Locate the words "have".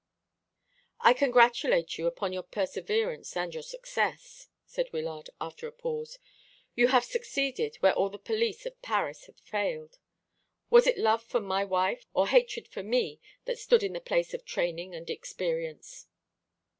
6.87-7.03